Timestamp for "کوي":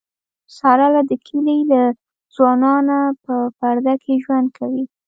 4.57-4.83